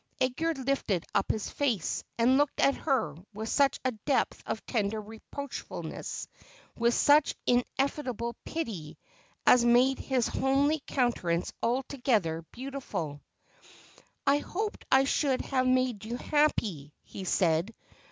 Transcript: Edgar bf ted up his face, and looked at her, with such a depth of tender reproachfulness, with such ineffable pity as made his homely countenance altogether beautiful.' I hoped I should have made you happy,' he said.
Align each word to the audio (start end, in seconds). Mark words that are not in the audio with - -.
Edgar 0.19 0.55
bf 0.55 0.81
ted 0.87 1.05
up 1.13 1.29
his 1.31 1.47
face, 1.47 2.03
and 2.17 2.39
looked 2.39 2.59
at 2.59 2.73
her, 2.73 3.13
with 3.35 3.49
such 3.49 3.79
a 3.85 3.91
depth 3.91 4.41
of 4.47 4.65
tender 4.65 4.99
reproachfulness, 4.99 6.27
with 6.75 6.95
such 6.95 7.35
ineffable 7.45 8.35
pity 8.43 8.97
as 9.45 9.63
made 9.63 9.99
his 9.99 10.27
homely 10.27 10.81
countenance 10.87 11.53
altogether 11.61 12.41
beautiful.' 12.51 13.21
I 14.25 14.39
hoped 14.39 14.85
I 14.91 15.03
should 15.03 15.41
have 15.41 15.67
made 15.67 16.03
you 16.03 16.15
happy,' 16.17 16.95
he 17.03 17.23
said. 17.23 17.71